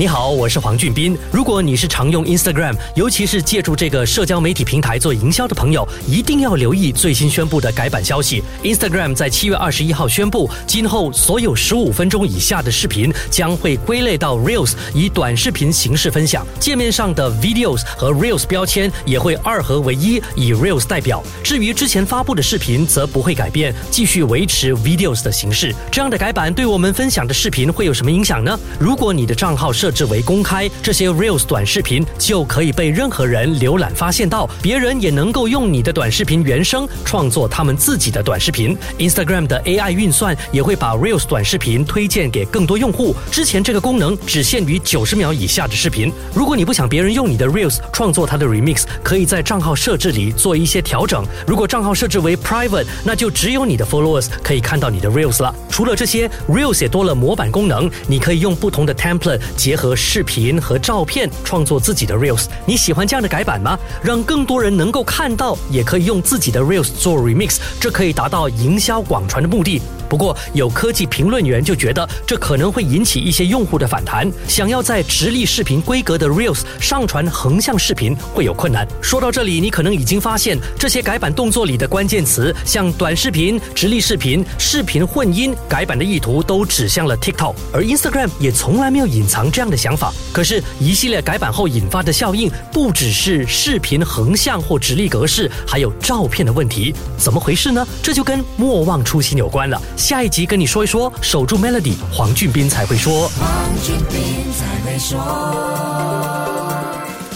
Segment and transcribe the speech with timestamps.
[0.00, 1.14] 你好，我是黄俊斌。
[1.30, 8.42] 如果你是常用 Instagram，尤其是借助这个社交媒体平台做营销的朋友，一定要留意最新宣布的改版消息。
[8.62, 16.46] Instagram 在七月二十一号宣布，今后所有十五分钟以下的视频将会归类到 Reels，以短视频形式分享。
[16.58, 21.22] 界面上的 Videos 和 Reels 标签也会二合为一，以 Reels 代表。
[21.44, 25.74] 至于之前发布的视频，则不会改变，继续维持 Videos 的形式。
[25.92, 28.58] 这样的改版对我们分享的视频会有什么影响呢？
[28.78, 38.76] 如果你的账号设置为公开，这些 Reels 短视频就可以被任何人浏览发现到，别人也能够用你的短视频原声创作他们自己的短视频。
[38.98, 43.14] Instagram 的 AI 运算也会把 Reels 短视频推荐给更多用户。
[43.30, 46.12] 之前这个功能只限于九十秒以下的视频。
[46.34, 51.24] 如果你不想别人用你的 Reels 创作他的 Remix，可以在账号设置里做一些调整。
[51.46, 55.54] 如果账号设置为 Private，那就只有你的 Followers 可以看到你的 Reels 了。
[55.68, 59.79] 除了这些，Reels 也多了模板功能，你可以用不同的 Template 结合。
[59.80, 63.78] 和视频和照片创作自己的 reels，你喜欢这样的改版吗？
[64.02, 69.80] 让更多人能够看到，也可以用自己的 reels 做 remix，这可以达到营销广传的目的。
[70.06, 78.86] 不过，有科技评论员就觉得这可能会引起一些用户的反弹，想要在直立视频规格的 reels 上传横向视频会有困难。
[79.00, 90.12] 说到这里，你可能已经发现这些改版动作里的关键词，像短视频、直立视频、视频混音，改版的意图都指向了 TikTok，而 Instagram 也从来没有隐藏这样的想法。
[90.32, 97.86] 可是，一系列改版后引发的效应，不只是视频横向或直立格式，还有照片的问题，怎么回事呢？
[98.02, 99.80] 这就跟莫忘初心有关了。
[99.96, 103.28] 下一集跟你说一说，守住 Melody，黄俊斌才会说。
[103.38, 103.48] 黄
[103.84, 105.18] 俊斌才会说。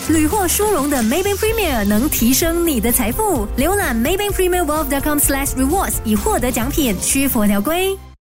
[0.08, 3.48] 屡获殊荣的 Maybank Premier 能提升你的财富。
[3.56, 7.96] 浏览 Maybank Premier Wealth.com/slash rewards 以获得奖品，需符合条规。